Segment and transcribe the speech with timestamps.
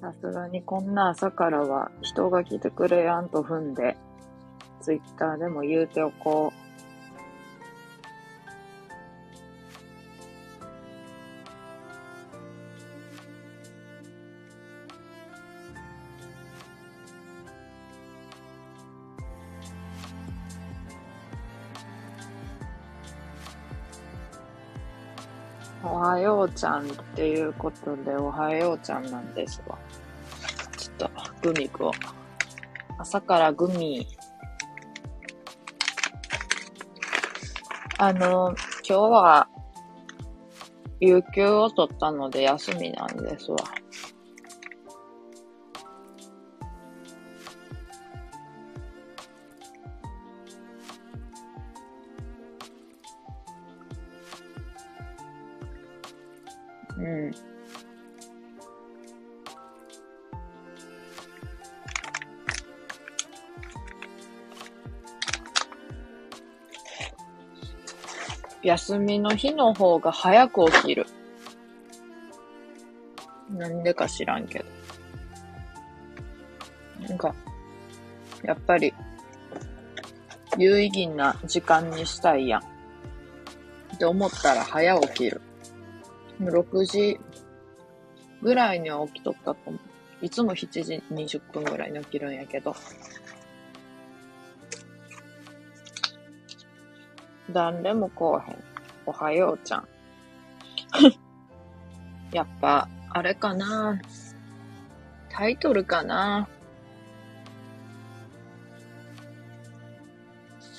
[0.00, 3.96] さすがにこんな朝からは人が来てくれやんと踏んで、
[4.80, 6.52] ツイッターでも言うておこ
[25.82, 25.86] う。
[25.88, 29.78] おはようちゃんっていうことで、おはようちゃんなんですわ。
[30.76, 31.92] ちょっと、グミ食おう。
[32.98, 34.06] 朝からグミ。
[37.96, 38.54] あの、
[38.86, 39.48] 今日は、
[41.00, 43.56] 有給を取ったので休みなんですわ。
[68.66, 71.06] 休みの日の方が早く起きる。
[73.48, 74.64] なんでか知らんけど。
[77.08, 77.32] なんか、
[78.42, 78.92] やっぱり、
[80.58, 82.60] 有意義な時間にしたいやん。
[83.94, 85.40] って思ったら早起きる。
[86.40, 87.20] 6時
[88.42, 89.80] ぐらいには起きとったと思う。
[90.24, 92.74] いつも7時20分ぐらいに起きるんやけど。
[97.50, 98.58] 誰もこうへん。
[99.06, 99.88] おはようちゃん。
[102.32, 104.00] やっぱ、あれかな
[105.30, 106.48] タイトルかな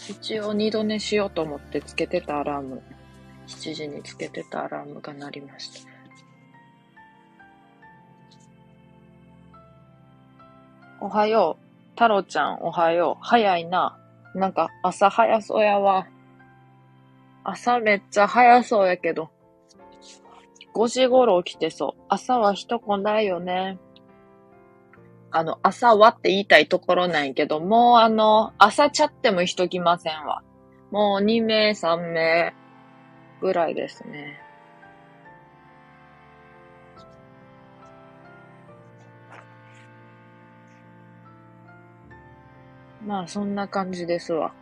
[0.09, 2.81] 一応二度寝しようと思ってつけてたアラーム。
[3.47, 5.89] 7時につけてたアラームが鳴りました。
[10.99, 11.89] おはよう。
[11.91, 13.23] 太郎ちゃん、おはよう。
[13.23, 13.97] 早いな。
[14.35, 16.07] なんか、朝早そうやわ。
[17.49, 19.29] 朝めっちゃ早そうやけど。
[20.75, 22.01] 5時頃起きてそう。
[22.09, 23.79] 朝は人来ないよね。
[25.31, 30.43] あの、朝はって言いたいところなんやけど、もうあの、朝ちゃっても人来ませんわ。
[30.91, 32.53] もう2名、3名
[33.39, 34.41] ぐらいですね。
[43.05, 44.53] まあ、そんな感じですわ。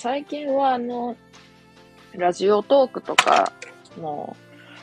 [0.00, 1.16] 最近はあの、
[2.12, 3.52] ラジオトークとか、
[4.00, 4.36] も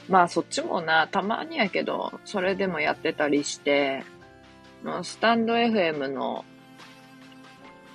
[0.10, 4.04] う、まあそっちもな、たまにやけど、それでもやってたりして、
[4.84, 6.44] もうスタンド FM の、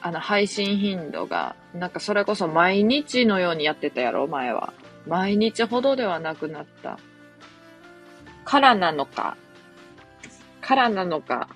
[0.01, 4.73] あの、配信頻度が、なんかそれこそ毎日のようにやってたやろ、前は。
[5.07, 6.99] 毎日ほどではなくなった。
[8.47, 9.37] からなのか、
[10.63, 11.51] からなのか、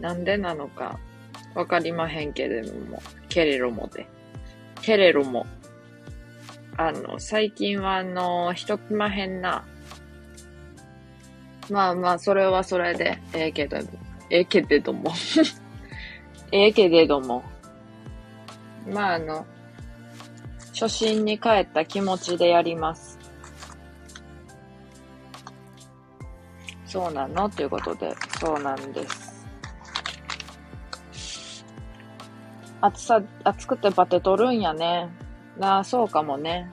[0.00, 0.98] なんでなのか、
[1.54, 4.06] わかりまへんけれども、けれどもで。
[4.88, 5.44] けれども、
[6.78, 9.66] あの、最近はあの、人来まへんな。
[11.68, 13.76] まあまあ、それはそれで、ええけど、
[14.30, 15.12] ええけれども。
[16.52, 17.42] ええけれども。
[18.90, 19.44] まああの、
[20.72, 23.18] 初心に帰った気持ちでやります。
[26.86, 27.50] そうなの？
[27.50, 29.27] ということで、そうなんです。
[32.80, 35.10] 暑さ、暑くてバテとるんやね。
[35.58, 36.70] なあ、そうかもね。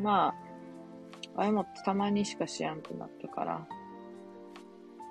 [0.00, 0.34] ま
[1.36, 3.66] あ、あれもたまにしかしやんくなったから。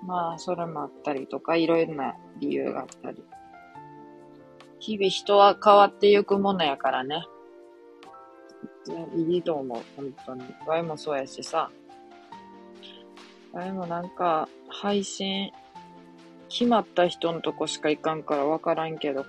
[0.06, 3.22] まあ、それもあったりとか、いろいろな理由があったり。
[4.78, 7.24] 日々人は変わっていくものやからね。
[9.16, 10.44] いいと思う、本当に。
[10.66, 11.70] ワイもそうやしさ。
[13.52, 15.50] ワイもなんか、配信、
[16.56, 19.26] 決まった人のとこしか行かんからわからんけど、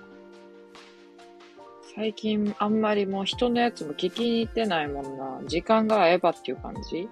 [1.96, 5.40] 最近あんまりもう人のやつも聞きに行ってないもんな。
[5.48, 7.08] 時間が合えばっていう感じ？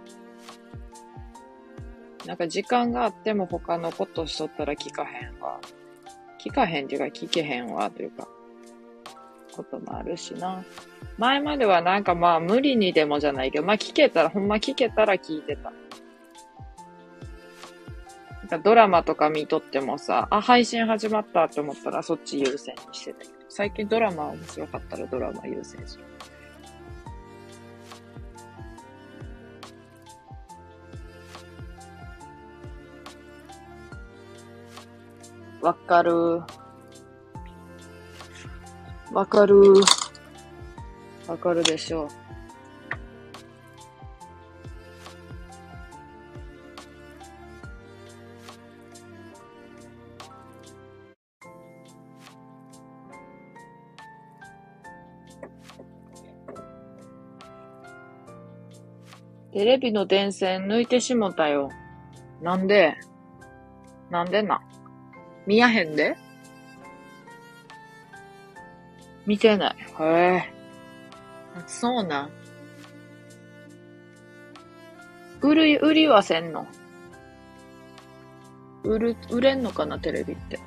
[2.26, 5.58] なんか時間があっても他のことしとったら聞かへんわ。
[6.38, 8.28] 聞かへんっていうか聞けへんわというか、
[9.52, 10.62] こともあるしな。
[11.19, 15.72] 前まではなんかまあ無理にでもじゃないけど、まあ聞けたら、ほんま聞けたら聞いてた。
[18.62, 26.05] ドラマとか見とってもさ、あ、配信始まったって思ったらそっち優先にしてたけど、最近ドラマ面白かったらドラマ優先する。
[35.61, 36.43] わかる。
[39.12, 39.56] わかる。
[41.26, 42.23] わかるでしょう
[59.54, 61.70] テレビの電線抜いてしもたよ。
[62.42, 62.96] なんで？
[64.10, 64.60] なんでな
[65.46, 66.16] 見やへんで？
[69.26, 69.76] 見てない。
[70.00, 70.52] へえ。
[71.68, 72.30] そうなん。
[75.40, 76.66] 売り、売りはせんの？
[78.82, 80.58] 売る、売れんのかな、テレビって。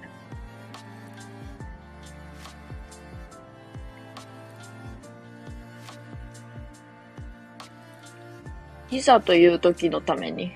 [8.89, 10.51] いざという時のために。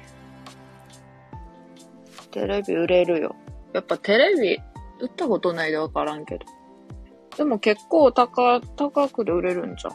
[2.32, 3.36] テレビ売れるよ。
[3.74, 4.58] やっぱテレビ、
[5.02, 6.46] 売ったことないでわからんけど。
[7.38, 9.94] でも結構高、高くで売れるんじゃん。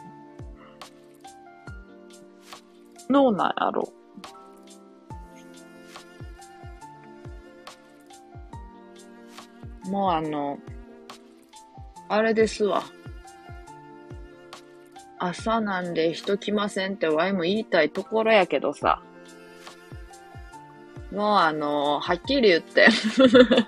[3.09, 3.89] どうなんやろ
[9.85, 10.59] うもうあの、
[12.09, 12.83] あれですわ。
[15.19, 19.01] 朝なんで人来ませんってワイも言いたいところやけどさ。
[21.11, 22.87] もうあの、はっきり言って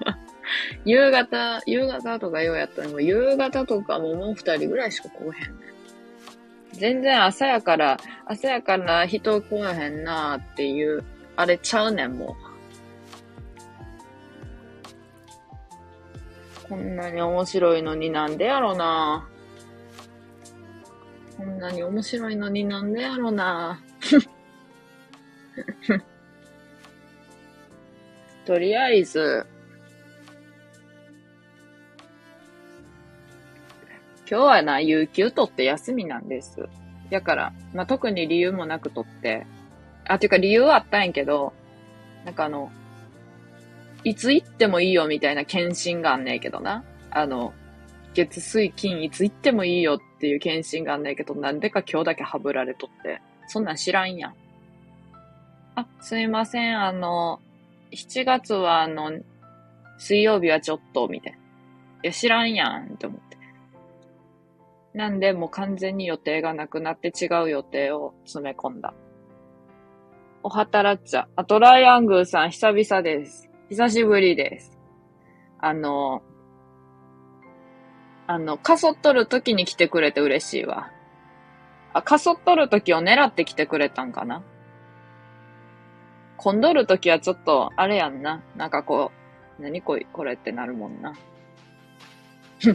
[0.86, 5.70] 夕方、夕方とかようやったらもう夕方とかももう二人ぐらいしか来へんねん。
[6.74, 11.04] 全然朝やから、朝やから人来へんなーっていう、
[11.36, 12.36] あれちゃうねん、も
[16.66, 16.70] う。
[16.70, 19.39] こんなに面白いのになんでやろなー
[21.40, 23.80] こんなに面白いのになんでやろな
[28.46, 29.46] とりあえず、
[34.30, 36.68] 今日はな、有給取って休みなんです。
[37.10, 39.48] だから、まあ、特に理由もなく取って、
[40.10, 41.54] あ、ていうか理由はあったんやけど、
[42.26, 42.70] なんかあの、
[44.04, 46.84] いつ行ってもいいよみたいな検診があんねんけどな。
[47.12, 47.54] あの、
[48.14, 53.22] 月水金いつ行ってもいいよっていう検診があんねんけど、なんでか今日だけはぶられとって。
[53.48, 54.34] そんなん知らんやん。
[55.76, 57.40] あ、すいません、あの、
[57.92, 59.14] 7月はあの、
[59.98, 61.38] 水曜日はちょっと、みたいな。
[61.38, 61.42] い
[62.04, 63.38] や、知らんやん、って思って。
[64.94, 68.94] なんで、もう完全に予定がなくなって違う予定を詰め込んだ。
[70.44, 71.30] お働っちゃ。
[71.38, 73.50] あ、トライアングルさん、久々です。
[73.70, 74.78] 久しぶりです。
[75.60, 76.24] あの、
[78.32, 80.92] あの、かそっとる時に来てくれて嬉しいわ。
[81.94, 84.44] あ、かそっとる時を狙って来てくれたんかな？
[86.38, 88.44] 混んどるときはちょっと、あれやんな。
[88.56, 89.12] なんかこ
[89.58, 91.16] う、何こい、これってなるもんな。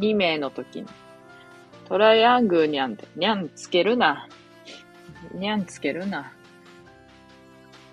[0.00, 0.88] 2名の時に。
[1.88, 4.26] トライアングルにゃんて、にゃんつけるな。
[5.34, 6.32] にゃんつけるな。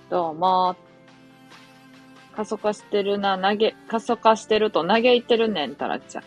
[0.10, 0.76] どうも。
[2.40, 6.24] 過疎化してるな、投げ、過疎化してると嘆いてるねん、タラちゃん。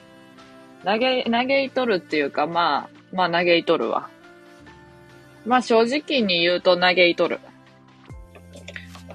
[0.85, 4.11] 投げ、嘆いとるっていうか、まあ、まあ嘆いとるわ。
[5.47, 7.41] まあ正直に言うと嘆いとる。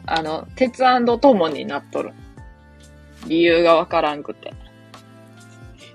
[0.07, 0.81] あの、鉄
[1.19, 2.13] ともになっとる。
[3.27, 4.51] 理由がわからんくて。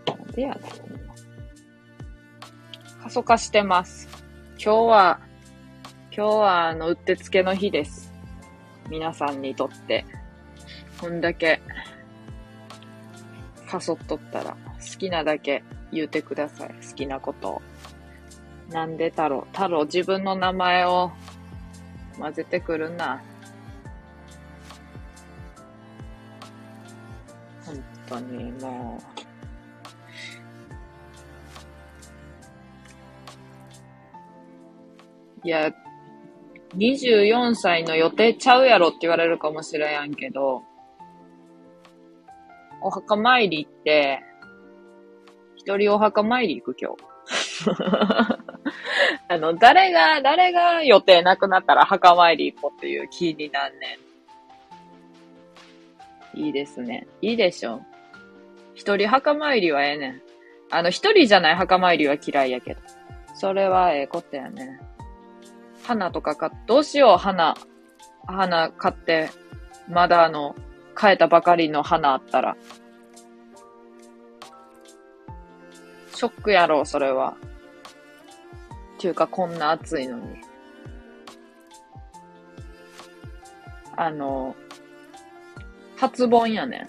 [0.06, 0.62] なんでやねん。
[3.02, 4.08] 過疎化してます。
[4.56, 5.20] 今日は、
[6.16, 8.12] 今日はあの、うってつけの日です。
[8.88, 10.04] 皆さんにとって。
[11.02, 11.60] こんだけ、
[13.68, 16.68] かそっとったら、好きなだけ言うてください。
[16.68, 17.62] 好きなことを。
[18.70, 19.44] なんで太郎？
[19.52, 21.10] 太郎、自分の名前を
[22.20, 23.20] 混ぜてくるな。
[27.66, 29.02] 本当にも
[35.44, 35.48] う。
[35.48, 35.74] いや、
[36.76, 40.62] 24歳の予定ちゃうやろって言われるかもしれんけど、
[42.82, 44.22] お墓参り行って、
[45.56, 47.12] 一人お墓参り行く今日。
[49.28, 53.98] あの、誰が、誰が予定なくなったら墓参り行こうっていう気になんね
[56.36, 56.40] ん。
[56.40, 57.06] いいですね。
[57.20, 57.82] いいでしょ。
[58.74, 60.22] 一人墓参りはええねん。
[60.70, 62.80] あの、一人じゃない墓参りは嫌いやけど。
[63.34, 64.80] それはええことやね。
[65.82, 67.54] 花とか買っ、どうしよう、花。
[68.26, 69.30] 花買って、
[69.88, 70.54] まだあの、
[70.98, 72.56] 変えたばかりの花あったら。
[76.14, 77.36] ショックやろ、それは。
[78.98, 80.36] ていうかこんな暑いのに。
[83.96, 84.54] あの、
[85.96, 86.86] 初盆やねん。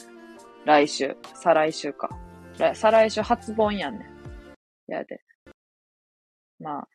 [0.65, 1.17] 来週。
[1.33, 2.10] 再来週か。
[2.75, 4.91] 再来週初盆やねん。
[4.91, 5.22] やで。
[6.60, 6.88] まあ。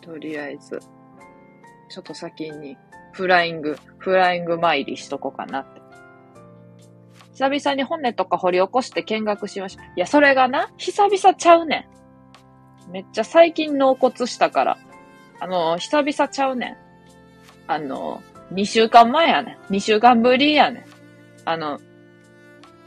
[0.00, 0.78] とりあえず、
[1.90, 2.76] ちょっと先に、
[3.14, 5.80] フライング、フライング参りしとこうかなって。
[7.32, 9.84] 久々に骨とか掘り起こして見学しました。
[9.84, 11.88] いや、それがな、久々ちゃうね
[12.88, 12.92] ん。
[12.92, 14.78] めっちゃ最近納骨したから。
[15.40, 16.76] あの、久々ちゃうねん。
[17.66, 18.20] あの、
[18.52, 19.72] 2週間前やねん。
[19.72, 20.84] 2週間ぶりやねん。
[21.44, 21.80] あの、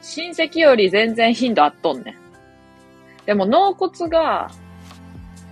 [0.02, 2.16] 親戚より全然頻度あっとんねん。
[3.26, 4.52] でも納骨が、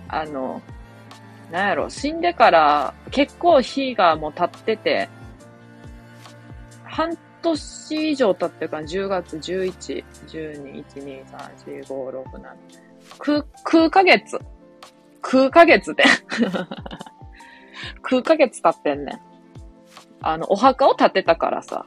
[0.08, 0.60] あの、
[1.50, 5.08] なんやろ、死んでから結構日がもう経ってて、
[6.84, 12.56] 半年以上経ってるから、10月11、12、1、2、3、4、5、6、7、
[13.18, 14.38] 9、9ヶ月。
[15.22, 16.04] 9ヶ月で
[18.08, 19.20] 9ヶ月経ってんねん。
[20.22, 21.86] あの、お墓を建てたからさ。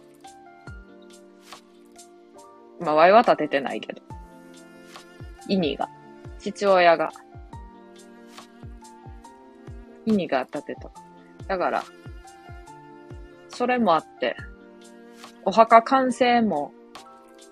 [2.80, 4.02] まあ、ワイは建ててないけど。
[5.48, 5.90] 意味が。
[6.38, 7.12] 父親が。
[10.10, 10.90] 意味が建てた。
[11.48, 11.84] だから、
[13.50, 14.36] それもあって、
[15.46, 16.74] お墓完成も、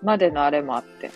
[0.03, 1.11] までのあれもあって。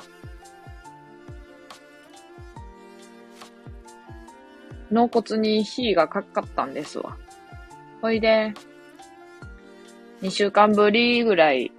[4.91, 7.17] 納骨に火がかかったんですわ。
[8.01, 8.53] ほいで、
[10.21, 11.71] 2週間ぶりぐらい、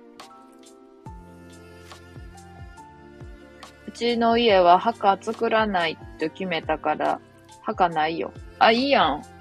[3.86, 7.20] うちの家は墓作らないと決めたから、
[7.60, 8.32] 墓ないよ。
[8.58, 9.31] あ、いいやん。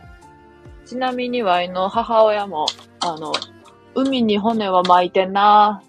[0.92, 2.66] ちなみにワイの母親も、
[3.00, 3.32] あの、
[3.96, 5.82] 海に骨は巻いてんな。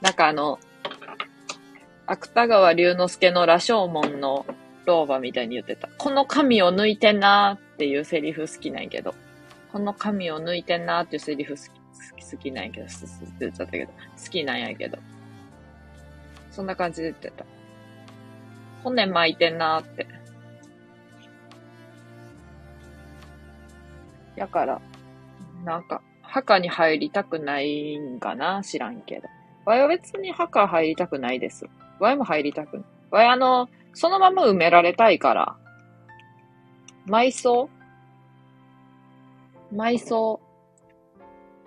[0.00, 0.58] なんかあの、
[2.06, 4.46] 芥川龍之介の羅生門の
[4.86, 5.90] 老婆みたいに言ってた。
[5.98, 9.14] この髪を抜いてんなーっていうセリフ好きなんやけど。
[9.70, 11.60] この髪を抜いてんなーっていうセリフ好
[12.16, 14.96] き、好き、なんやけど、すすって言っちゃったけど、好きなんやけど。
[16.50, 17.44] そんな感じで言ってた。
[18.84, 20.21] 骨巻いてんなーって。
[24.36, 24.80] やから、
[25.64, 28.62] なんか、墓に入りたくないんかな？
[28.62, 29.28] 知らんけど。
[29.66, 31.66] わいは別に墓入りたくないです。
[32.00, 32.86] わいも入りたくない。
[33.10, 35.56] わいあの、そのまま埋められたいから。
[37.06, 37.68] 埋葬？
[39.74, 40.40] 埋葬？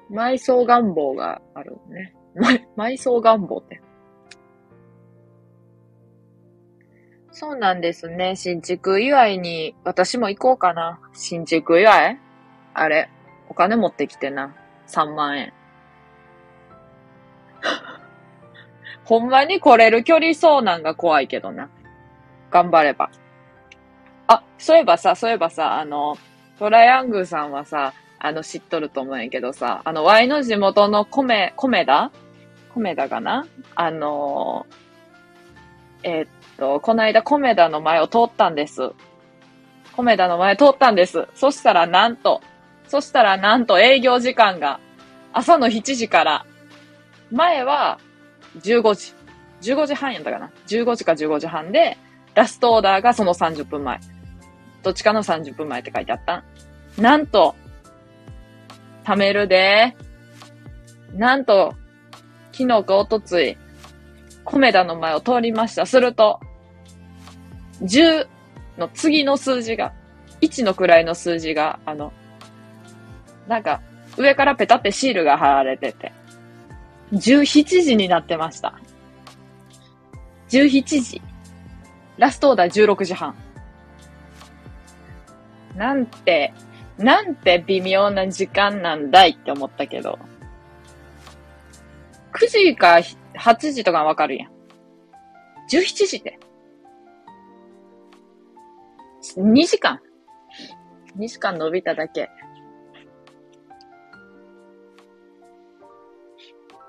[0.09, 2.13] 埋葬願望があるね。
[2.75, 3.81] 埋葬願望って。
[7.31, 8.35] そうなんですね。
[8.35, 10.99] 新築祝いに、私も行こうかな。
[11.13, 12.19] 新築祝い？
[12.75, 13.09] あれ、
[13.49, 14.53] お金持ってきてな。
[14.87, 15.53] 3万円。
[19.05, 21.69] ほんまに来れる距離そうなんが怖いけどな。
[22.51, 23.09] 頑張れば。
[24.27, 26.17] あ、そういえばさ、そういえばさ、あの、
[26.59, 32.11] トライアングルさんはさ、あの、知っとると思うんやけどさ、あの、Y の地元の米、米田？
[32.73, 33.47] 米田かな？
[33.75, 34.65] あの
[36.03, 36.27] えー、っ
[36.57, 38.91] と、この間米田の前を通ったんです。
[39.95, 41.27] 米田の前通ったんです。
[41.35, 42.41] そしたらなんと、
[42.87, 44.79] そしたらなんと営業時間が
[45.35, 46.45] 朝の7時から、
[47.29, 47.99] 前は
[48.61, 49.13] 15時。
[49.61, 51.97] 15時半やったかな ?15 時か15時半で、
[52.35, 53.99] ラストオーダーがその30分前。
[54.81, 56.43] どっちかの30分前って書いてあったん
[57.01, 57.53] なんと、
[59.03, 59.95] 貯めるで。
[61.13, 61.73] なんと、
[62.53, 63.57] 昨日かおとつい、
[64.45, 65.85] コメダの前を通りました。
[65.85, 66.39] すると、
[67.81, 68.25] 10
[68.77, 69.91] の次の数字が、
[70.39, 72.13] 1の位の数字が、あの、
[73.47, 73.81] なんか、
[74.17, 76.11] 上からペタってシールが貼られてて、
[77.13, 78.79] 17時になってました。
[80.49, 81.21] 17時。
[82.17, 83.35] ラストオーダー16時半。
[85.75, 86.53] なんて、
[86.97, 90.17] なんて微妙な時間なんだいって思ったけど。
[92.33, 92.99] 9時か
[93.37, 94.51] 8時とかわかるやん。
[95.71, 96.39] 17時で。
[99.37, 99.99] 2時間。
[101.17, 102.29] 2時間伸びただけ。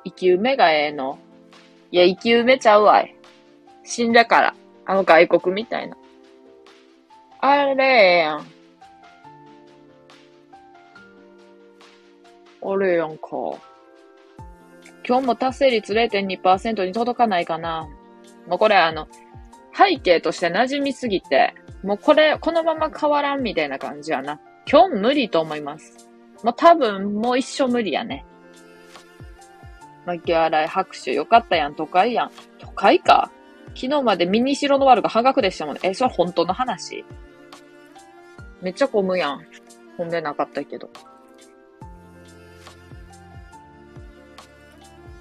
[0.06, 1.18] 生き埋めがええの。
[1.90, 3.16] いや、生き埋めちゃうわい。
[3.82, 4.54] 死んだから。
[4.84, 5.96] あの外国みたいな。
[7.40, 8.46] あれええやん。
[12.62, 13.28] あれやんか。
[15.06, 17.88] 今日も達成率0.2%に届かないかな。
[18.46, 19.08] もうこれあの、
[19.76, 24.40] 背景として馴染みすぎて、もうこれ、このまま変わらんみたいな感じやな。
[24.70, 26.08] 今日無理と思います。
[26.44, 28.25] もう多分もう一生無理やね。
[30.06, 32.30] 巻き洗い拍手よかったやん、都会やん。
[32.58, 33.30] 都会か
[33.75, 35.80] 昨日までミニシロのワルが半額でしたもんね。
[35.82, 37.04] え、それ本当の話？
[38.62, 39.44] めっちゃ混むやん。
[39.96, 40.88] 混んでなかったけど。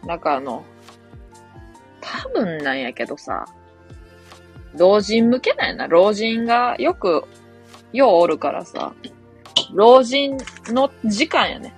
[0.05, 0.63] なんかあの、
[1.99, 3.45] 多分なんやけどさ、
[4.77, 5.87] 老人向けなんやな。
[5.87, 7.23] 老人がよく、
[7.91, 8.93] ようおるからさ、
[9.73, 10.37] 老人
[10.67, 11.73] の時間やね。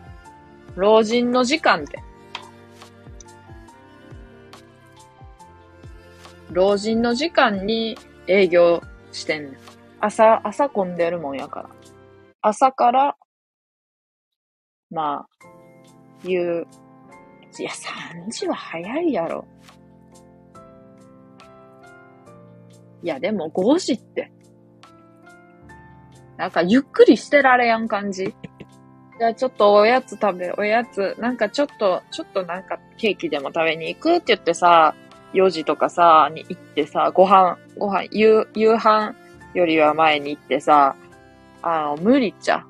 [0.76, 2.04] 老人の時間って。
[6.52, 9.58] 老人の時間に営業してんねん。
[10.00, 11.70] 朝、朝混んでるもんやから。
[12.42, 13.16] 朝から、
[14.90, 15.48] まあ、
[16.24, 16.68] 言う。
[17.60, 19.46] いや、3時は早いやろ。
[23.04, 24.32] いや、でも5時って。
[26.38, 28.36] なんかゆっくりしてられやん感じ。
[29.20, 34.96] じゃあちょっとおやつ食べ、おやつ、なんかちょっと、ちょっとなんかケーキでも食べに行くって言ってさ、
[35.38, 39.16] 4時とかさ、に行ってさ、ご飯、ご飯、夕、夕飯
[39.54, 40.96] よりは前に行ってさ、
[41.62, 42.66] あの、無理っちゃ。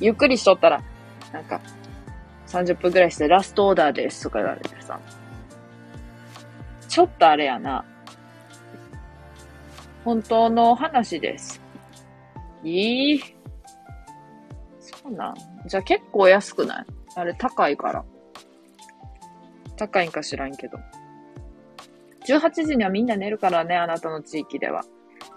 [0.00, 0.82] ゆっくりしとったら、
[1.32, 1.60] なんか、
[2.46, 4.98] 30分くらいしてラストオーダーですとか言われてさ、
[6.88, 7.84] ちょっとあれやな。
[10.04, 11.60] 本当の話です。
[12.64, 13.20] いい
[14.80, 15.34] そうなん？
[15.66, 16.86] じゃあ結構安くない？
[17.14, 18.04] あれ高いから。
[19.76, 20.78] 高いんか知らんけど。
[22.28, 24.84] 18時にはみんな寝るからね、あなたの地域では。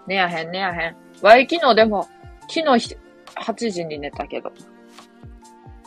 [0.07, 0.95] 寝やへん、寝やへん。
[1.21, 2.09] わい、昨日でも、
[2.41, 2.97] 昨日
[3.35, 4.51] 8時に寝たけど。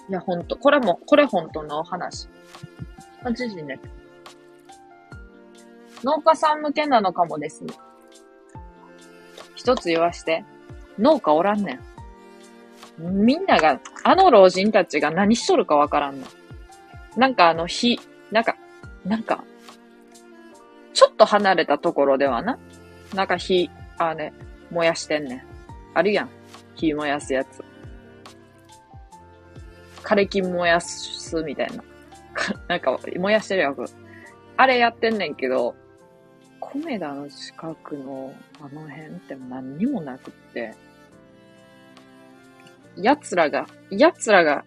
[0.09, 0.57] いや、ほんと。
[0.57, 2.29] これも、これほんとの話。
[3.23, 3.89] 8時に寝た。
[6.05, 7.75] 農家さん向けなのかもですね。
[9.55, 10.45] 一つ言わして。
[10.99, 11.81] 農家おらんね
[12.99, 13.25] ん。
[13.25, 16.27] みんなが、あの老人たちが何しとるかわからんの。
[17.17, 18.57] なんかあの火、なんか、
[19.05, 19.45] なんか、
[20.95, 22.59] ちょっと離れたところではな？
[23.15, 24.33] なんか火、あね、
[24.71, 25.43] 燃やしてんねん。
[25.93, 26.31] あるやん。
[26.77, 27.63] 火燃やすやつ。
[30.03, 31.85] 枯れ木燃やすみたいな。
[32.69, 33.77] なんか、燃やしてるやん。
[34.57, 35.75] あれやってんねんけど、
[36.61, 40.75] コメダの近くのあの辺って何にもなくって、
[42.97, 44.65] 奴らが、奴らが、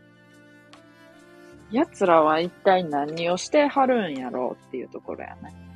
[1.72, 5.66] 奴らは一体何をしてはるんやろうっていうところやね。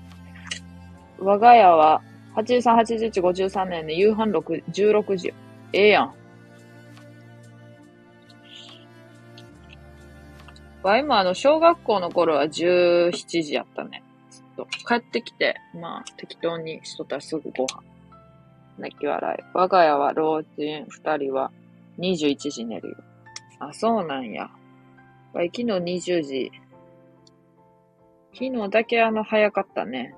[1.22, 2.02] 我が家は、
[2.36, 2.76] 83、
[3.12, 5.34] 81、53年で夕飯6、16時。
[5.74, 6.14] ええやん。
[10.84, 13.12] わ、今あの、小学校の頃は17
[13.44, 14.04] 時やったね。
[14.52, 14.68] っと。
[14.88, 17.82] 帰ってきて、まあ、適当にしとったらすぐご飯。
[18.78, 19.44] 泣き笑い。
[19.54, 21.52] 我が家は老人2人は
[22.00, 22.98] 21時寝るよ。
[23.60, 24.50] あ、そうなんや。
[25.34, 26.52] わい、昨日20時。
[28.34, 30.16] 昨日だけあの、早かったね。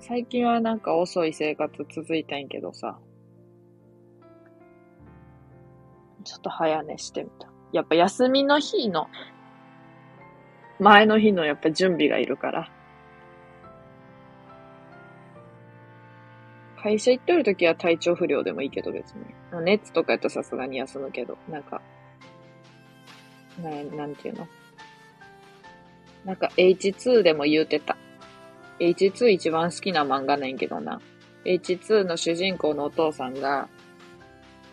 [0.00, 2.98] 最近はなんか遅い生活続いたんやけどさ。
[6.24, 7.48] ちょっと早寝してみた。
[7.72, 9.08] やっぱ休みの日の、
[10.78, 12.70] 前の日のやっぱ準備がいるから。
[16.82, 19.24] 会社行ってる時は体調不良でもいいけど別に。
[19.62, 21.82] 熱とかやったらさすがに休むけど、なんか、
[23.62, 24.48] な、なんていうの？
[26.24, 27.96] なんか H2 でも言うてた。
[28.80, 31.00] H2 一番好きな漫画ねんけどな。
[31.44, 33.68] H2 の主人公のお父さんが、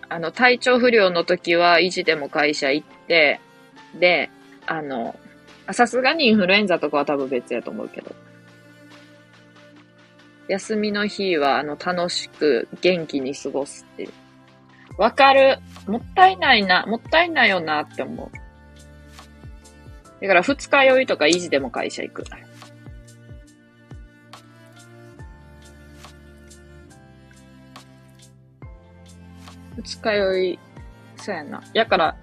[0.09, 3.41] あの、体調不良の時は維持でも会社行って、
[3.99, 4.29] で、
[4.65, 5.19] あの、
[5.71, 8.15] さすがにインフルエンザとかは多分別やと思うけど。
[10.47, 14.11] 休みの日は、あの、楽しく元気に過ごすっていう。
[14.97, 15.59] わかる。
[15.87, 16.85] もったいないな。
[16.85, 18.37] もったいないよなって思う。
[20.21, 22.23] だから二日酔いとか維持でも会社行く。
[29.77, 30.59] 二日酔い、
[31.17, 31.63] そうやな。
[31.73, 32.15] やから、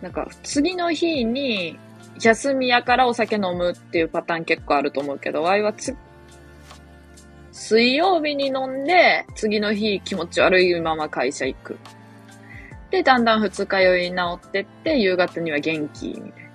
[0.00, 1.78] なんか、次の日に、
[2.20, 5.96] 休みやからお酒飲むっていうパターン結構あると思うけど、ワイはつ、
[7.52, 11.78] 水曜日に飲んで、次の日気持ち悪いまま会社行く。
[12.90, 16.50] で、だんだん二日酔い治ってって、夕方には元気、みたいな。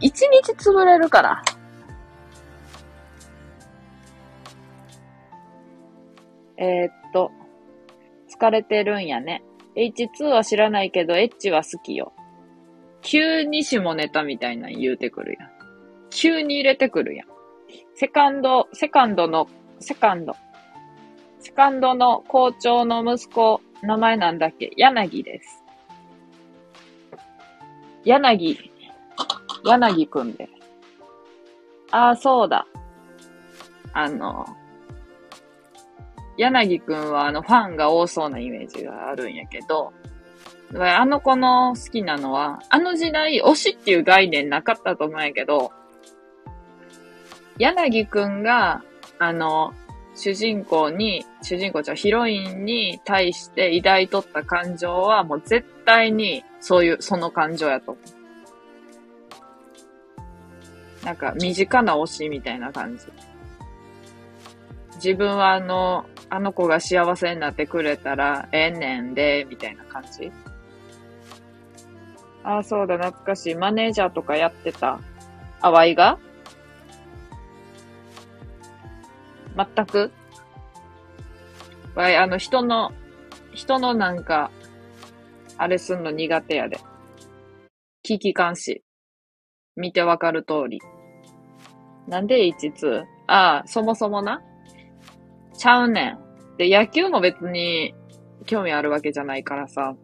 [0.00, 1.42] 一日潰れるから。
[6.56, 7.30] えー、っと、
[8.38, 9.42] 疲れてるんやね。
[9.76, 12.12] H2 は知らないけど、H は好きよ。
[13.02, 15.50] 急に下ネタみたいなの言うてくるやん。
[16.10, 17.28] 急に入れてくるやん。
[17.94, 19.48] セカンド、セカンドの、
[19.80, 20.34] セカンド。
[21.40, 24.70] セカンドの校長の息子、名前なんだっけ？
[24.76, 25.62] 柳です。
[28.04, 28.58] 柳、
[29.64, 30.48] 柳くんで。
[31.90, 32.66] ああ、そうだ。
[33.92, 34.46] あの、
[36.36, 39.92] 柳くんはあのファンが多そうなイメージがあるんやけど、
[40.76, 45.72] あの子の好きなのは、あの時代推しっていう概念なかったと思うんやけど、
[47.58, 48.82] 柳くんが、
[49.18, 49.72] あの、
[50.16, 58.00] 主人公に、主人公じゃヒロインに対して抱いとった感情はもう絶対にそういう、その感情やと思
[61.02, 61.04] う。
[61.04, 63.04] なんか身近な推しみたいな感じ。
[64.96, 70.32] 自分はあの、あの子が幸せになってくれたらええねんで、みたいな感じ。
[72.42, 73.54] ああ、そうだ、懐かしい。
[73.54, 74.98] マネージャーとかやってた。
[75.60, 76.18] あわいが？
[79.56, 80.10] 全く？
[81.94, 82.90] わい、あの、人の、
[83.52, 84.50] 人のなんか、
[85.56, 86.80] あれすんの苦手やで。
[88.02, 88.82] 危機監視。
[89.76, 90.80] 見てわかる通り。
[92.08, 93.04] なんで H2?
[93.28, 94.42] ああ、そもそもな。
[95.56, 96.23] ちゃうねん。
[96.56, 97.94] で、野球も別に
[98.46, 99.94] 興味あるわけじゃないからさ。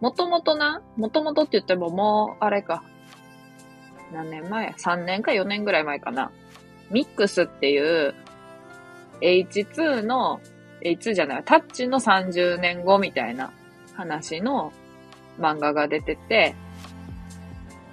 [0.00, 2.82] もともとな、もともとって言ってももう、あれか。
[4.12, 6.32] 何年前 ?3 年か4年ぐらい前かな。
[6.90, 8.14] ミックスっていう
[9.20, 10.40] H2 の、
[10.82, 13.52] H2 じゃない、タッチの30年後みたいな
[13.94, 14.72] 話の
[15.38, 16.54] 漫画が出てて、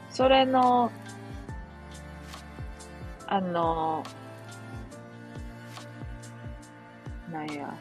[0.09, 0.91] それの、
[3.27, 4.03] あの、
[7.31, 7.73] なんや。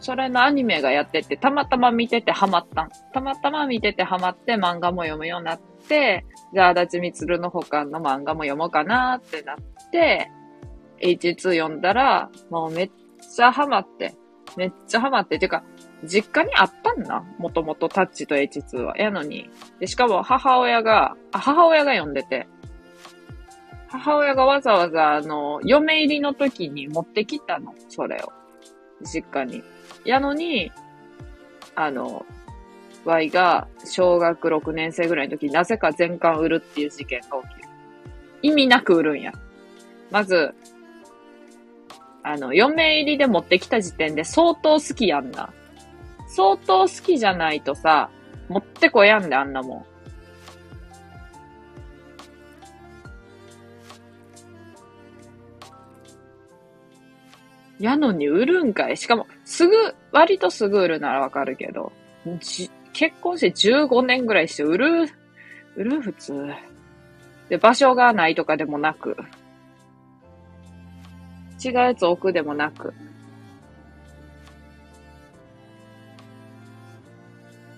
[0.00, 2.90] それのアニメがやってて、たまたま見ててハマったん。
[3.12, 9.56] たまたま見ててハマって漫画も読むようになって、じゃあ、足立みつるの他の漫画も読もうかなってなっ
[9.90, 10.30] て、
[11.00, 12.90] H2 読んだら、もうめっ
[13.34, 14.14] ちゃハマって、
[14.56, 15.62] めっちゃハマって、てか、
[16.04, 17.24] 実家にあったんな。
[17.38, 18.98] もともとタッチと H2 は。
[18.98, 19.48] やのに。
[19.78, 22.48] で、しかも母親が、あ、母親が読んでて。
[23.92, 27.74] 母親がわざわざ、あの、嫁入りの時に持ってきたの。
[27.90, 28.32] それを。
[29.02, 29.62] 実家に。
[30.06, 30.72] やのに、
[31.74, 32.24] あの、
[33.04, 37.68] Y が小学6年生ぐらいの時になぜか全巻売るっていう事件が起きる。
[38.42, 39.32] 意味なく売るんや。
[40.10, 40.54] まず、
[42.22, 45.52] あの、嫁入りで持ってきた時点で相当好きやんな。
[46.28, 48.08] 相当好きじゃないとさ、
[48.48, 49.91] 持ってこやんで、あんなもん。
[57.82, 58.96] やのに売るんかい。
[58.96, 59.74] しかも、すぐ、
[60.12, 61.92] 割とすぐ売るならわかるけど、
[62.92, 65.08] 結婚して15年ぐらいして売る、
[65.74, 66.32] 売る普通。
[67.48, 69.16] で、場所がないとかでもなく、
[71.64, 72.94] 違うやつ置くでもなく、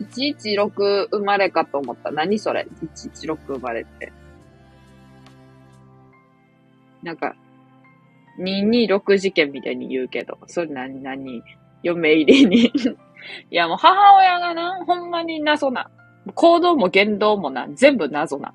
[0.01, 2.11] 116生まれかと思った。
[2.11, 4.12] 何それ ?116 生まれって。
[7.03, 7.35] なんか、
[8.38, 11.42] 226事件みたいに言うけど、それ何、何、
[11.83, 12.73] 嫁入りに
[13.51, 15.90] いやもう母親がな、ほんまに謎な。
[16.35, 18.55] 行動も言動もな、全部謎な。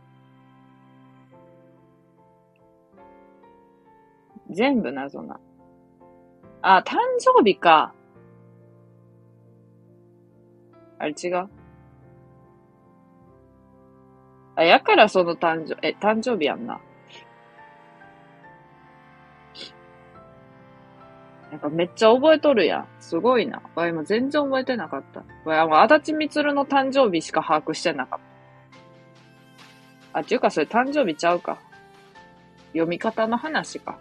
[4.49, 5.39] 全部謎な。
[6.61, 7.93] あ、誕生日か。
[10.97, 11.49] あれ違う
[14.55, 16.81] あ、やからその誕生、え、誕生日やんな。
[21.51, 22.87] なんかめっちゃ覚えとるやん。
[22.99, 23.61] すごいな。
[23.75, 25.23] わいも全然覚えてなかった。
[25.49, 28.19] わいもう足立みつるの誕生日しか把握してなかっ
[30.13, 30.19] た。
[30.19, 31.59] あ、ちゅうかそれ誕生日ちゃうか。
[32.73, 33.97] 読み方の話か。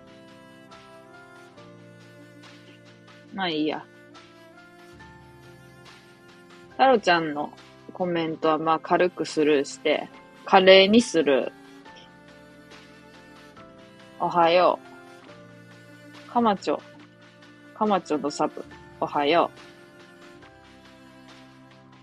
[3.34, 3.84] まあいいや。
[6.76, 7.52] タロちゃんの
[7.92, 10.08] コメントはまあ軽くスルーして、
[10.44, 11.52] 華麗にする。
[14.20, 14.78] おはよ
[16.26, 16.30] う。
[16.30, 16.80] かまちょ。
[17.78, 18.64] かまちょのサブ。
[19.00, 19.52] おはよ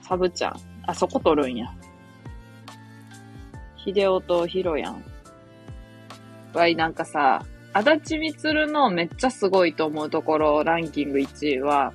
[0.01, 0.05] う。
[0.05, 0.55] サブちゃん。
[0.87, 1.67] あ、そこ取るんや。
[3.75, 5.03] ひでおとひろやん。
[6.53, 11.91] わい、なんかさ、足立みつるのめっちゃすごいと思うところ、ランキング1位は、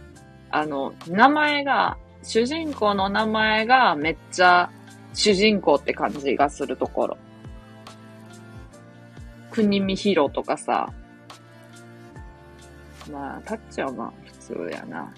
[0.51, 4.71] あの、名前が主人公の名前がめっちゃ
[5.14, 7.16] 主人公って感じがするところ。
[9.51, 10.93] 国見ひろとかさ。
[13.11, 15.12] まあ、タッチはまあ普通やな。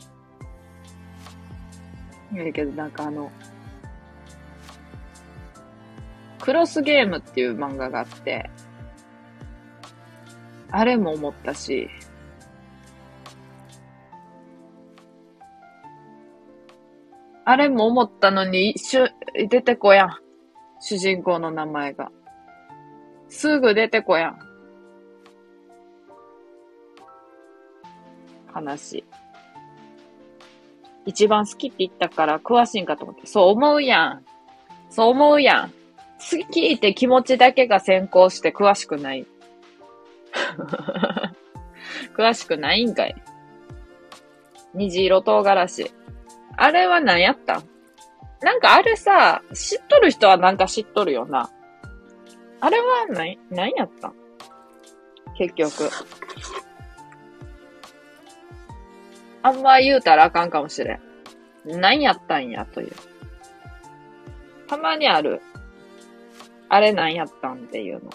[2.33, 3.31] いやけどなんかあの、
[6.41, 8.51] クロスゲームっていう漫画があって、
[10.71, 11.89] あれも思ったし、
[17.45, 19.11] あれも思ったのに、一瞬、
[19.49, 20.17] 出てこやん。
[20.81, 22.11] 主人公の名前が。
[23.29, 24.52] すぐ出てこやん。
[28.55, 29.05] 悲しい。
[31.07, 33.27] 一番好きって言ったから詳しいんかと思って。
[33.27, 34.25] そう思うやん。
[34.91, 35.71] そう思うやん。
[36.19, 39.27] 好きって気持ちだけが先行して詳しくない。
[42.17, 43.17] 詳しくないんかい。
[44.75, 45.91] 虹色唐辛子。
[46.57, 47.63] あれは何やった？
[48.43, 51.51] なんかあれさ、知っとる人はなんか知っとるよな。
[52.61, 54.13] あれは何、何やった？
[55.37, 55.91] 結局。
[59.43, 61.01] あんま言うたらあかんかもしれん。
[61.65, 62.93] 何やったんや、という。
[64.69, 65.41] たまにある。
[66.69, 68.11] あれ何やったんっていうの。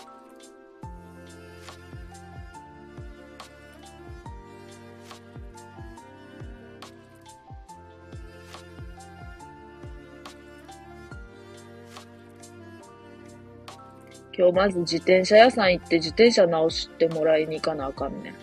[14.37, 18.35] 今日まず自転車屋さん行って自転車直してもらいに行かなあかんねん。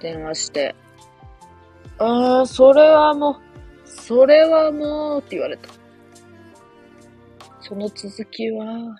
[0.00, 0.76] 電話して。
[2.00, 3.34] ああ、それはもう、
[3.84, 5.68] それはもうって言われた。
[7.60, 8.96] その続きは、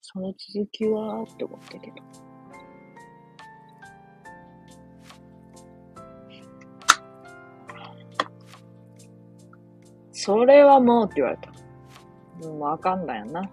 [0.00, 1.96] その続きはって思ったけど。
[10.12, 11.50] それはもうって言われた。
[12.48, 13.50] もうわかんないよな。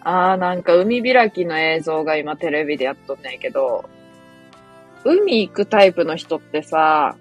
[0.00, 3.88] あーなんか海開きの映像が今テレビでやっとんねんけど、
[5.08, 7.16] 海行くタイプの人ってさ、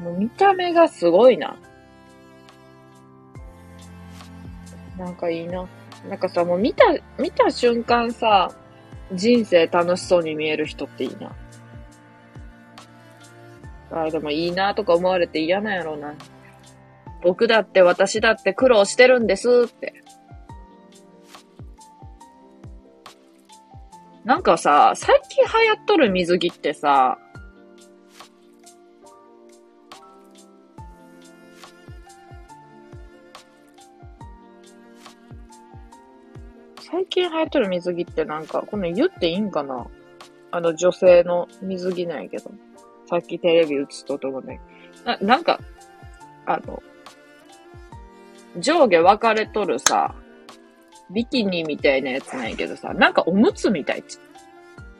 [0.00, 1.56] もう見た目がすごいな。
[4.98, 5.68] なんかいいな。
[6.08, 6.84] なんかさ、もう見た、
[7.18, 8.50] 見た瞬間さ、
[9.12, 11.36] 人生楽しそうに見える人っていいな。
[13.92, 16.14] ああ、でもいいなとか思われて嫌なんやろうな。
[17.22, 20.02] 僕だって私だって苦労してるんですって。
[24.28, 27.16] なんかさ、最近流行っとる水着ってさ、
[36.78, 39.86] 最近流行っとる水着ってなんか、この言っていいんかな？
[40.50, 42.50] あの女性の水着なんやけど。
[43.06, 44.60] さっきテレビ映っとったもね。
[45.06, 45.58] な、なんか、
[46.44, 46.82] あの、
[48.58, 50.14] 上下分かれとるさ、
[51.10, 54.04] ビキニみたいなやつなんやけどさ、なんかおむつみたい。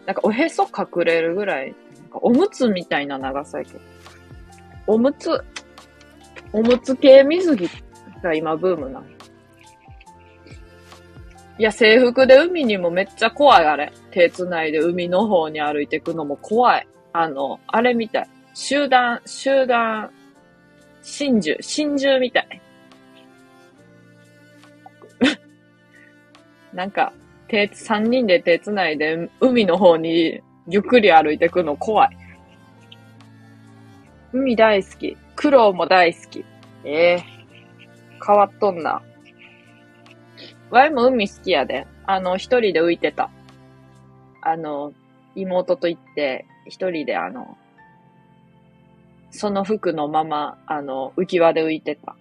[0.06, 3.80] なんかおへそ隠れるぐらい、なんかおむつみたいな長さやけど。
[4.86, 5.30] おむつ、
[6.52, 7.68] おむつ系水着
[8.22, 9.06] が今ブームなの。
[11.58, 13.92] いや、制服で海にもめっちゃ怖い、あれ。
[14.12, 16.88] 手繋いで海の方に歩いてくのも怖い。
[17.12, 18.28] あの、あれみたい。
[18.54, 20.10] 集団、集団、
[21.02, 22.62] 真珠、真珠みたい。
[26.78, 27.12] なんか、
[27.48, 32.16] 手、三人で手繋いで海の方にゆっくり歩いてくの怖い。
[34.32, 35.16] 海大好き。
[35.34, 36.44] 苦労も大好き。
[36.84, 39.02] ええー、変わっとんな。
[40.70, 41.84] ワイも海好きやで。
[42.06, 43.28] あの、一人で浮いてた。
[44.40, 44.92] あの、
[45.34, 47.58] 妹と行って、一人であの、
[49.32, 52.14] その服のまま、あの、浮き輪で浮いてた。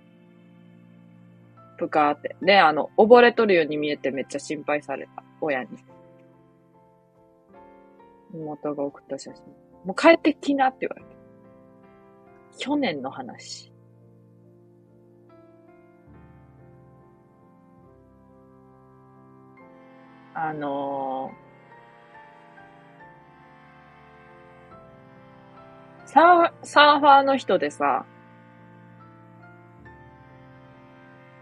[1.77, 2.35] ぷかーって。
[2.41, 5.23] で、あの、溺れとるように見えてめっちゃ心配された。
[5.41, 5.69] 親に。
[8.33, 9.43] 妹が送った写真。
[9.85, 11.07] もう帰ってきなって言われた。
[12.57, 13.71] 去年の話。
[20.33, 28.05] あのー、サーサーファーの人でさ、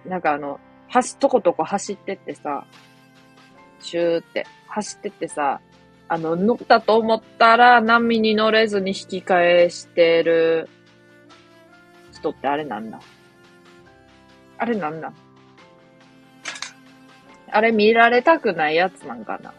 [0.08, 2.66] なんかあの、走、とことこ走ってってさ、
[3.80, 5.62] シューって走ってってさ、
[6.08, 10.70] あの、乗ったと思ったら波に乗れずに引き返してる
[12.14, 13.00] 人ってあれなんだ？
[14.58, 15.12] あれなんだ？
[17.52, 19.54] あれ見られたくないやつなんかな？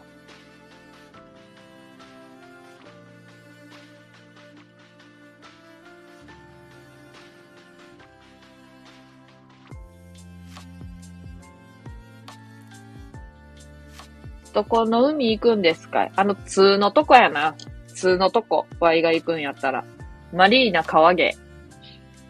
[14.57, 16.09] どこの海行くんですか？
[16.15, 17.53] あの、通のとこやな。
[17.93, 18.65] 通のとこ。
[18.79, 19.85] ワイが行くんやったら。
[20.33, 21.37] マリーナ川毛。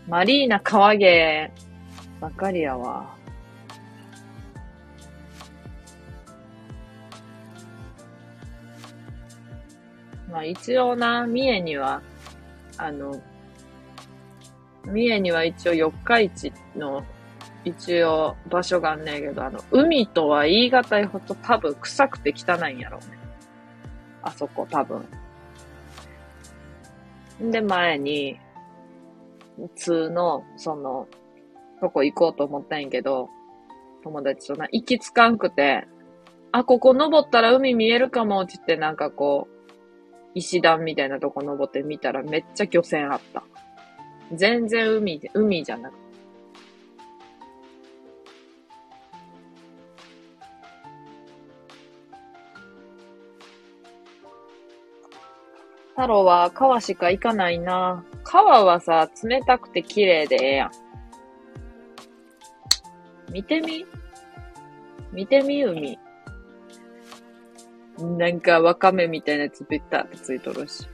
[0.10, 1.50] マリーナ川毛。
[2.20, 3.16] ばかりやわ。
[10.30, 12.02] まあ一応な、三重には、
[12.78, 13.22] あの、
[14.84, 17.06] 三重には一応四日市の
[17.68, 23.18] 一応場所があんねんけど、あの、海とは言い難いほど多分臭くて汚いんやろうね。
[24.22, 25.06] あそこ多分。
[27.44, 28.40] んで、前に、
[29.58, 31.08] 普通の、その、
[31.82, 33.30] とこ行こうと思ったんやけど、
[34.04, 35.88] 友達とな、行きつかんくて、
[36.52, 39.58] あ、ここ登ったら海見えるかもって言ってなんかこう、
[40.34, 43.44] 石段みたいなとこ登ってみたらめっちゃ漁船あった。
[44.34, 46.07] 全然海、海じゃなく
[55.98, 58.06] 太郎は川しか行かないな。
[58.24, 60.72] 川はさ、冷たくて綺麗でええやん。
[63.32, 63.84] 見てみ？
[65.12, 65.98] 見てみ、海。
[67.98, 70.88] なんか、ワカメみたいなやつビッタってついとるし。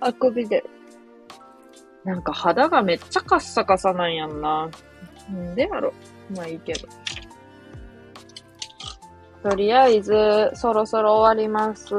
[0.00, 0.64] あくびで。
[2.04, 4.68] なんか肌がめっちゃカッサカサなんやんな。
[5.30, 5.92] んでやろ。
[6.34, 6.88] まあいいけど。
[9.42, 11.94] とりあえず、そろそろ終わります。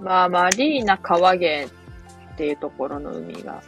[0.00, 1.68] まあ、マリーナ川毛っ
[2.36, 3.62] ていうところの海が、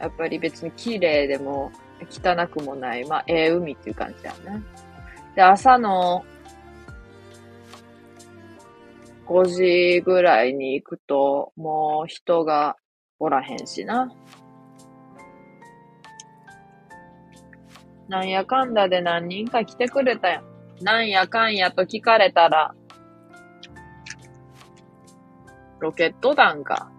[0.00, 1.72] やっぱり別に綺麗でも
[2.10, 4.62] 汚くもない、まあ、ええ海っていう感じだよね。
[5.34, 6.24] で、朝の
[9.26, 12.76] 5時ぐらいに行くと、もう人が
[13.18, 14.12] おらへんしな。
[18.08, 20.42] なんやかんだで何人か来てくれたよ。
[20.82, 22.74] なんやかんやと聞かれたら、
[25.80, 26.90] ロケット弾か。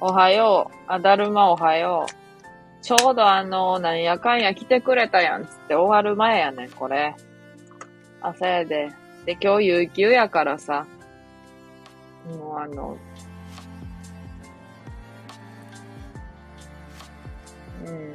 [0.00, 0.76] おはよう。
[0.88, 2.82] あ、だるまおはよう。
[2.82, 7.14] ちょうどあの、なんやかんや来てくれたやんつって終わる前やねん、これ。
[8.20, 8.90] 朝やで。
[9.24, 10.86] で、今日有給やからさ。
[12.26, 12.96] もうあの、
[17.86, 18.14] うん。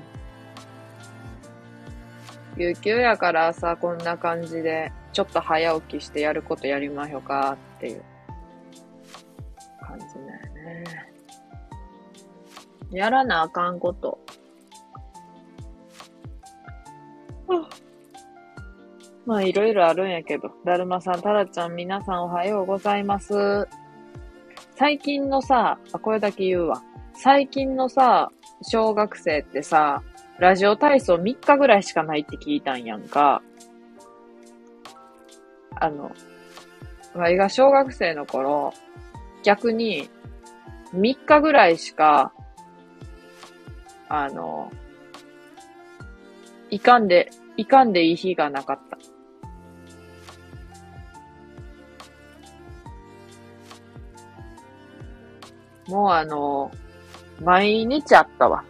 [2.57, 8.03] 有給やからさ、こんな感じで、ちょっと早起きしてやることやりましょかっていう
[9.79, 11.11] 感じだよね。
[12.91, 14.19] やらなあかんこと。
[19.25, 23.67] まあいろいろあるんやけど、だるまさん、たらちゃん、皆さんおはようございます。
[24.81, 26.81] 最近のさ、あ、これだけ言うわ。
[27.13, 28.31] 最近のさ、
[28.63, 30.01] 小学生ってさ、
[30.39, 33.43] ラジオ体操3日ぐらいしかないって聞いたんやんか。
[35.75, 36.11] あの、
[37.13, 38.73] わいが小学生の頃、
[39.43, 40.09] 逆に
[40.95, 42.33] 3日ぐらいしか、
[44.09, 44.71] あの、
[46.71, 48.97] いかんで、いかんでいい日がなかった。
[55.91, 56.71] もうあの、
[57.43, 58.63] 毎日あったわ。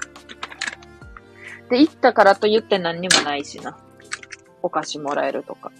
[1.69, 3.77] で、行ったからと言って何にもないしな。
[4.63, 5.71] お菓子もらえるとか。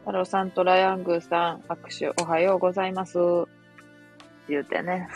[0.00, 3.18] 太郎さんとラヤングーさん、握手おはようございます。
[4.48, 5.08] 言うてね。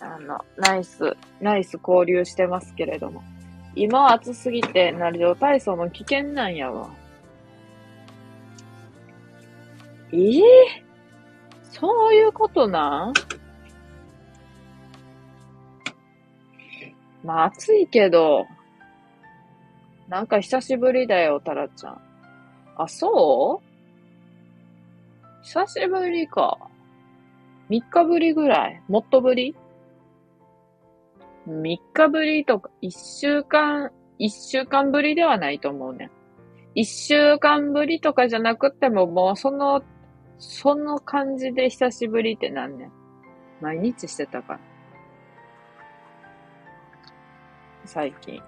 [0.00, 3.22] あの、ナイス、ナイス交流してますけれども。
[3.76, 6.90] 今暑すぎて、ラジオ体操も危険なんやわ。
[10.12, 10.83] ええー？
[11.78, 13.12] そういうことな
[17.24, 18.46] まあ暑いけど、
[20.08, 22.00] なんか久しぶりだよ、タラちゃん。
[22.76, 23.64] あ、そう？
[25.42, 26.58] 久しぶりか。
[27.70, 28.82] 3日ぶりぐらい？
[28.88, 29.56] もっとぶり
[31.48, 36.10] ?3 日ぶりとか、1週間、1週間ぶりではないと思うね。
[36.76, 39.82] 1週間ぶりとかじゃなくても、もうその
[40.46, 42.92] その感じで久しぶりって何年？
[43.60, 44.60] 毎日してたから。
[47.86, 48.42] 最近。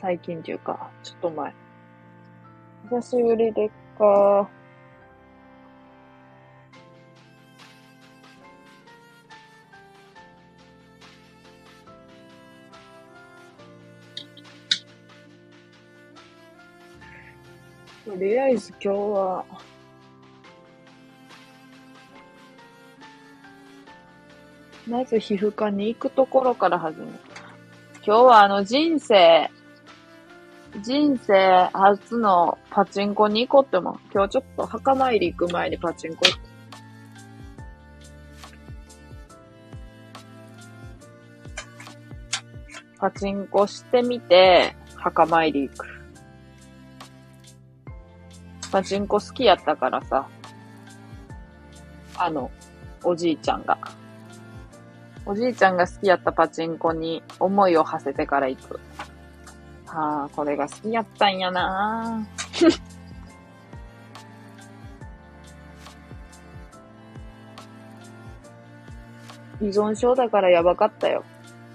[0.00, 1.52] 最近っていうか、ちょっと前。
[2.90, 4.48] 久しぶりでっか。
[18.04, 19.44] とりあえず今日は、
[24.88, 27.12] まず皮膚科に行くところから始める。
[28.04, 29.48] 今日はあの人生、
[30.82, 36.52] 人生初のパチンコに行こうっても、今日ちょっと墓参り行く前にパチンコ行って。
[42.98, 45.86] パチンコしてみて、墓参り行く。
[48.72, 50.28] パチンコ好きやったからさ、
[52.16, 52.50] あの、
[53.04, 53.78] おじいちゃんが。
[55.24, 58.80] おじいちゃんが好きやったパチンコに思いを馳せてから行く。
[59.86, 62.26] はあ、これが好きやったんやな
[69.60, 71.22] 依存症だからやばかったよ。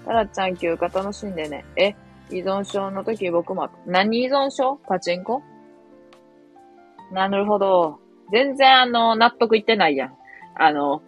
[0.04, 1.64] タラちゃん休暇楽しんでね。
[1.76, 1.94] え、
[2.30, 4.76] 依存症の時僕も、何依存症？
[4.86, 5.42] パチンコ？
[7.12, 7.98] なるほど。
[8.30, 10.14] 全然あの、納得いってないやん。
[10.54, 11.02] あの、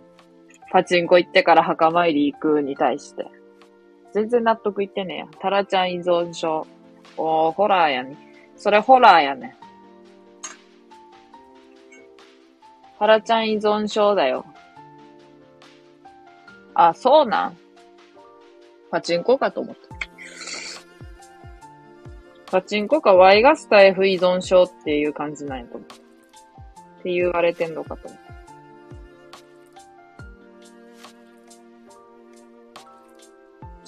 [0.71, 3.27] パチンコ行ってから墓参り行くに対して。
[4.13, 5.27] 全然納得いってねえや。
[5.41, 6.67] タラちゃん依存症。
[7.17, 8.17] おー、ホラーやね。
[8.57, 9.57] それホラーやね。
[12.99, 14.45] タラちゃん依存症だよ。
[16.75, 17.57] あ、そうなん？
[18.91, 19.81] パチンコかと思った。
[22.51, 25.89] パチンコかワイガスタ F 依存症っていう感じなんやと思う。
[27.01, 28.19] って言われてんのかと思う。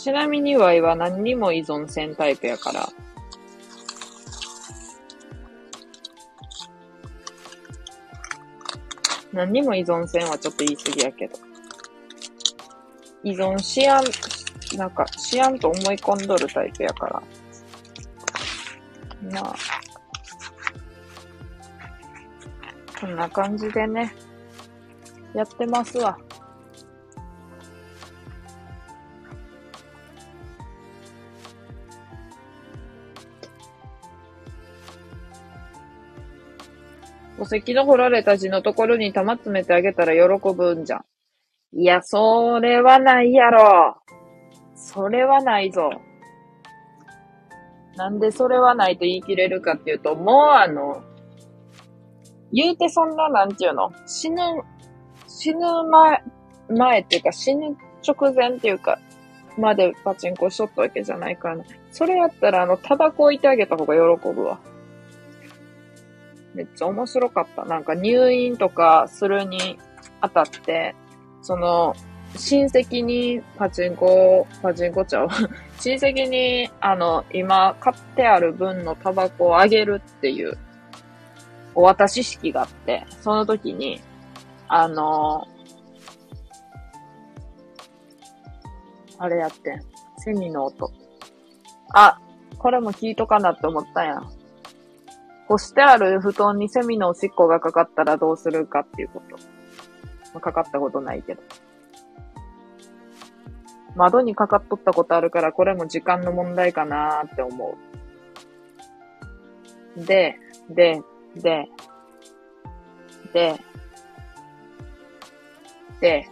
[0.03, 2.89] ちなみにワイは何にも依存せんタイプやから。
[9.33, 11.39] 何にも依存せんはちょっと言い過ぎやけど。
[13.23, 14.05] 依存しやん、
[14.77, 17.23] なんか、しやんと思い込んどるタイプやから。
[19.31, 19.57] まあ、
[23.01, 24.13] こんな感じでね、
[25.33, 26.19] やってますわ。
[37.57, 41.05] 石の掘られた字のところに玉詰めてあげたら喜ぶんじゃん。
[41.75, 43.97] いや、それはないやろ。
[44.75, 45.91] それはないぞ。
[47.97, 51.03] なんでそれはないと言い切れるかっていうと、もうあの、
[52.53, 53.93] 言うてそんな、なんていうの？
[54.07, 54.43] 死ぬ、
[55.27, 56.23] 死ぬ前、
[56.69, 57.77] 前っていうか死ぬ
[58.07, 58.99] 直前っていうか、
[59.59, 61.65] までパチンコしとったわけじゃないからな。
[61.91, 64.59] それやったらあの、タバコ置いてあげた方が喜ぶわ。
[66.55, 67.65] めっちゃ面白かった。
[67.65, 69.79] なんか入院とかするに
[70.21, 70.95] あたって、
[71.43, 71.95] その、
[72.37, 75.29] 親戚にパチンコ、パチンコちゃう。
[75.81, 80.57] 親戚に、あの、今買ってある分のタバコをあげるっていう
[81.75, 84.01] お渡し式があって、その時に、
[84.69, 85.47] あの
[89.19, 89.81] あれやってん。
[90.19, 90.91] セミの音。
[91.95, 92.19] あ、
[92.59, 94.42] これも聞いとかなって思ったやん。
[95.53, 99.37] 干してある布団にセミのおしっこがかかったらどうするかっていうこと。
[100.33, 101.43] まあ、かかったことないけど。
[103.95, 107.77] 窓にかかっとったことあるから、これも時間の問題かなーって思
[109.97, 110.05] う。
[110.07, 110.39] で、
[110.71, 111.03] で、
[111.37, 111.69] で、
[113.35, 113.61] で、
[116.01, 116.29] で、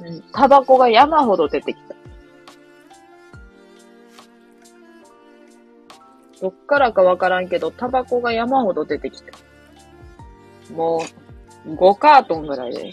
[0.00, 1.91] うん、タバコが山ほど出てきた。
[6.42, 9.32] どっからかわからんけど、タバコが山ほど出てきた。
[10.74, 11.04] も
[11.64, 12.92] う、5カートンぐらいで。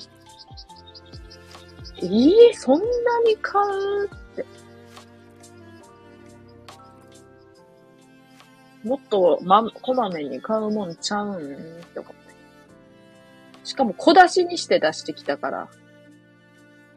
[1.98, 2.86] えー、そんな
[3.26, 4.46] に買うって。
[8.84, 12.20] もっと、ま、こまめに買うもんちゃうんって思って。
[13.64, 15.68] しかも小出しにして出してきたから。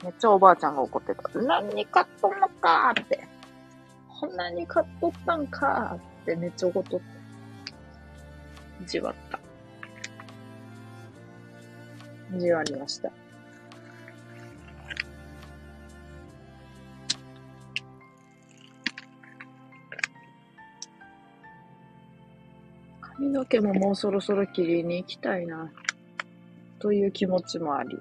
[0.05, 1.23] めっちゃおばあちゃんが怒ってた。
[1.39, 3.27] 何に買っとんのかーって。
[4.21, 7.01] こんなに買っとったんかーってめっちゃ怒っとっ
[8.81, 8.87] た。
[8.87, 9.39] じわった。
[12.39, 13.13] じわりました。
[23.01, 25.71] 髪の毛ももうそろそろ切りに行きたいな、
[26.79, 27.99] という気持ちもあり。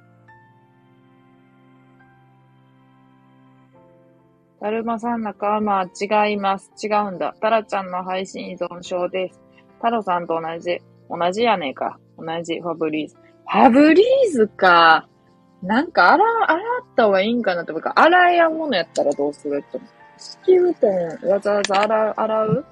[4.62, 6.72] だるまさん仲間は違います。
[6.82, 7.36] 違うんだ。
[7.42, 9.42] タラちゃんの配信依存症です。
[9.82, 10.78] タロさんと同じ。
[11.10, 12.00] 同じやねえか。
[12.16, 12.60] 同じ。
[12.60, 13.16] ファブリーズ。
[13.16, 15.08] ファブリーズか。
[15.64, 16.64] なんか洗、洗っ
[16.96, 19.80] た方がいいんかなってか、洗いやものやったらどうするって。
[20.20, 22.66] 敷布団わざわざ洗う、洗う？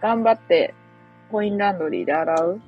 [0.00, 0.74] 頑張って、
[1.30, 2.60] コインランドリーで洗う？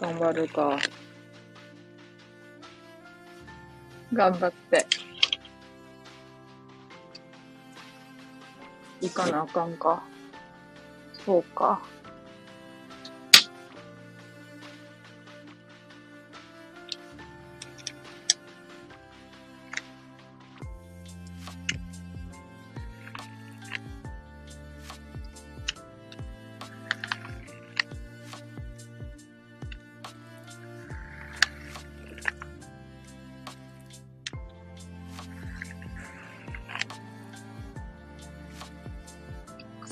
[0.00, 0.78] 頑張るか。
[4.12, 4.86] 頑張って。
[9.00, 10.02] 行かなあかんか。
[11.24, 11.80] そうか。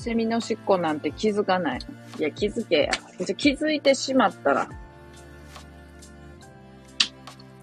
[0.05, 1.79] セミの尻尾なんて気づかない。
[2.19, 2.91] いや、気づけや。
[3.35, 4.69] 気づいてしまったら、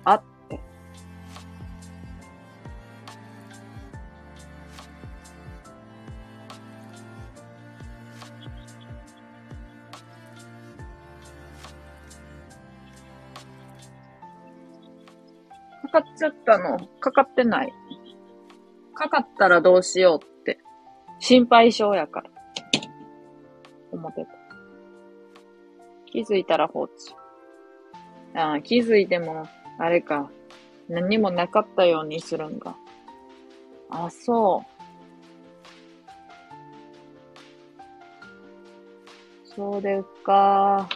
[0.05, 0.61] あって。
[15.83, 16.89] かかっちゃったの？
[16.99, 17.73] かかってない。
[18.95, 20.32] かかったらどうしようって。
[21.23, 22.31] 心配性やから。
[23.93, 24.31] 思ってた。
[26.07, 26.93] 気づいたら放置。
[28.35, 29.47] ああ、気づいても、
[29.79, 30.29] あれか。
[30.89, 32.77] 何もなかったようにするんか。
[33.89, 34.73] あ、そう。
[39.45, 40.89] そうですか。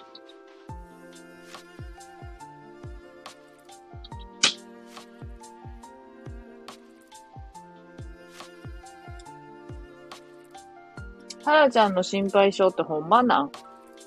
[11.46, 13.50] タラちゃんの心配性ってほんまなん？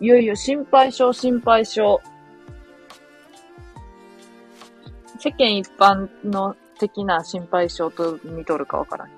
[0.01, 2.01] いやいや、心配性、心配性。
[5.17, 9.09] 世間一般の的な心配性と見とるかわからん。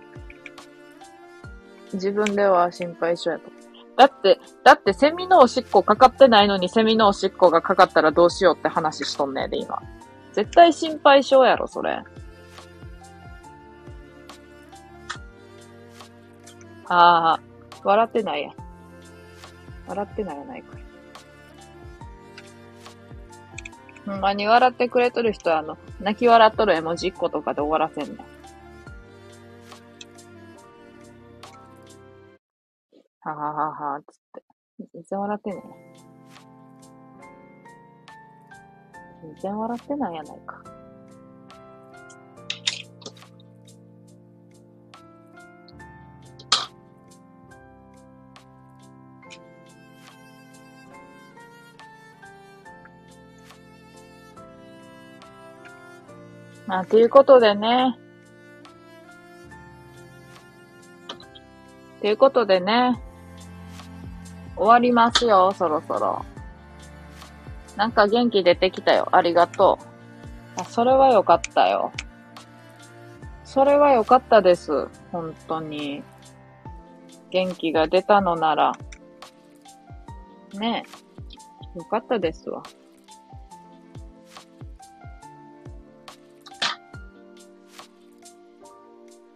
[1.94, 3.50] 自分では心配性やと。
[3.98, 9.82] だって、だってセミのおしっこかかってないのにセミのおしっこがかかったらどうしようって話しとんねんで、今。
[10.34, 12.04] 絶対心配性やろ、それ。
[16.88, 17.40] ああ、
[17.84, 18.52] 笑ってないや。
[19.88, 20.82] 笑ってないやないかい。
[24.06, 28.26] ほんまに笑ってくれとる人は、あの、泣き笑っとる絵文字1個とかで終わらせんねん。
[33.24, 34.44] はははは、つって。
[34.94, 35.62] 全然笑ってない。
[39.22, 40.81] 全然笑ってないやないか。
[56.72, 58.00] まあ、ということでね。
[62.00, 62.98] ということでね。
[64.56, 66.24] 終わりますよ、そろそろ。
[67.76, 69.10] なんか元気出てきたよ。
[69.12, 70.62] ありがとう。
[70.62, 71.92] あ、それはよかったよ。
[73.44, 74.88] それはよかったです。
[75.12, 76.04] 本当に。
[77.32, 78.72] 元気が出たのなら。
[80.54, 80.86] ね
[81.76, 81.78] え。
[81.80, 82.64] よかったですわ。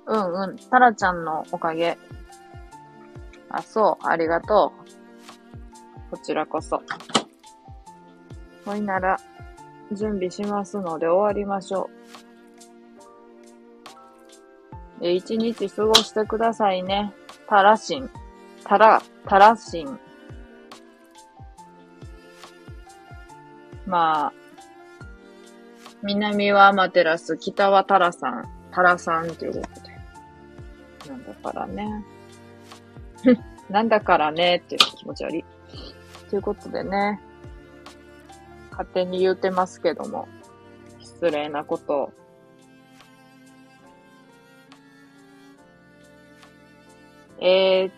[0.08, 0.58] うんうん。
[0.70, 1.97] タラちゃんのおかげ。
[3.49, 4.08] あ、そう。
[4.08, 4.74] ありがと
[6.12, 6.12] う。
[6.12, 6.82] こちらこそ。
[8.66, 9.18] ほいなら、
[9.91, 11.89] 準備しますので終わりましょ
[15.01, 15.08] う。
[15.08, 17.14] え、一日過ごしてくださいね。
[17.47, 18.10] タラシン。
[18.64, 19.99] タラ、タラシン。
[23.86, 24.34] まあ、
[26.01, 29.84] 南はアマテラス、北はタラさん、タラさんということ。
[31.10, 32.06] なんだからね。
[33.70, 35.45] なんだからねっていう気持ち悪い。
[36.30, 37.20] ということでね。
[38.72, 40.28] 勝手に言うてますけども。
[40.99, 42.12] 失礼なことを。
[47.39, 47.91] えー、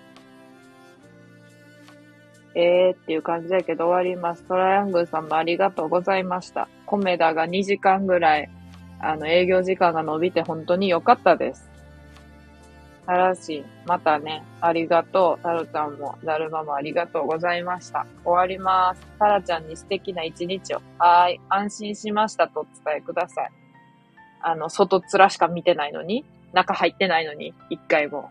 [2.55, 4.43] えーっていう感じだけど終わります。
[4.43, 6.67] トライアングルさんもありがとうございました。
[6.85, 8.49] コメダが2時間ぐらい、
[8.99, 11.69] あの、営業時間が伸びて本当に良かったです。
[13.07, 15.41] たらし、またね、ありがとう。
[15.41, 18.05] タルちゃんも、だるまもありがとうございました。
[18.23, 19.07] 終わります。
[19.17, 20.81] タラちゃんに素敵な一日を。
[20.99, 21.39] はい。
[21.49, 23.49] 安心しましたとお伝えください。
[24.41, 28.29] あの、外面しか見てないのに、中入ってないのに、一回も。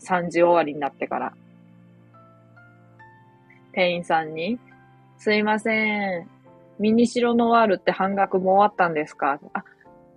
[0.00, 1.32] 3時終わりになってから。
[3.72, 4.58] 店員さんに、
[5.16, 6.28] すいません。
[6.78, 9.40] ミニシロノワールって半額も終わったんですか？
[9.52, 9.64] あ、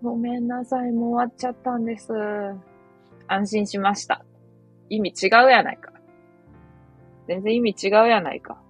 [0.04, 0.92] ごめんなさい。
[0.92, 2.14] もう終わっちゃったんです。
[3.32, 4.26] 安心しました。
[4.90, 5.94] 意味違うやないか。
[7.28, 8.62] 全然意味違うやないか。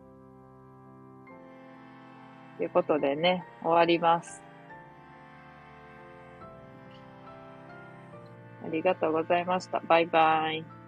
[2.58, 4.44] ということでね、終わります。
[8.64, 9.80] ありがとうございました。
[9.80, 10.81] バイバイ。